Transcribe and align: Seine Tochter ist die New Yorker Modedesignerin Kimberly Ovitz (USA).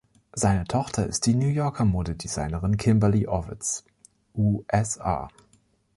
Seine 0.33 0.63
Tochter 0.63 1.05
ist 1.05 1.27
die 1.27 1.35
New 1.35 1.49
Yorker 1.49 1.85
Modedesignerin 1.85 2.77
Kimberly 2.77 3.27
Ovitz 3.27 3.85
(USA). 4.33 5.27